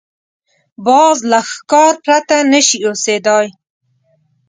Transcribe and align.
باز 0.85 1.17
له 1.31 1.39
ښکار 1.51 1.93
پرته 2.05 2.37
نه 2.51 2.59
شي 2.67 2.77
اوسېدای 2.87 3.47